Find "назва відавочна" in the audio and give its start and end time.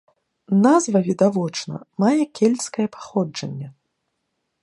0.63-1.75